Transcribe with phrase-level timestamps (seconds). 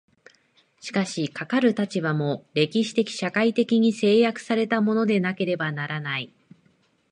[0.79, 6.33] しかしかかる立場も、歴史的社会的に制約せられたものでなければならない。